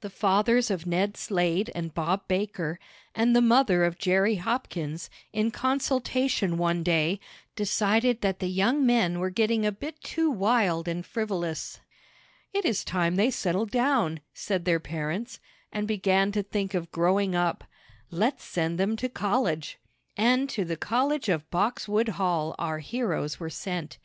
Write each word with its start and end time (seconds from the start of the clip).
The 0.00 0.08
fathers 0.08 0.70
of 0.70 0.86
Ned 0.86 1.18
Slade 1.18 1.70
and 1.74 1.92
Bob 1.92 2.26
Baker, 2.26 2.80
and 3.14 3.36
the 3.36 3.42
mother 3.42 3.84
of 3.84 3.98
Jerry 3.98 4.36
Hopkins, 4.36 5.10
in 5.34 5.50
consultation 5.50 6.56
one 6.56 6.82
day, 6.82 7.20
decided 7.56 8.22
that 8.22 8.38
the 8.38 8.46
young 8.46 8.86
men 8.86 9.18
were 9.18 9.28
getting 9.28 9.66
a 9.66 9.70
bit 9.70 10.00
too 10.00 10.30
wild 10.30 10.88
and 10.88 11.04
frivolous. 11.04 11.78
"It 12.54 12.64
is 12.64 12.82
time 12.86 13.16
they 13.16 13.30
settled 13.30 13.70
down," 13.70 14.20
said 14.32 14.64
their 14.64 14.80
parents, 14.80 15.40
"and 15.70 15.86
began 15.86 16.32
to 16.32 16.42
think 16.42 16.72
of 16.72 16.90
growing 16.90 17.34
up. 17.34 17.64
Let's 18.10 18.44
send 18.44 18.78
them 18.80 18.96
to 18.96 19.10
college!" 19.10 19.76
And 20.16 20.48
to 20.48 20.64
the 20.64 20.78
college 20.78 21.28
of 21.28 21.50
Boxwood 21.50 22.08
Hall 22.16 22.54
our 22.58 22.78
heroes 22.78 23.38
were 23.38 23.50
sent. 23.50 23.98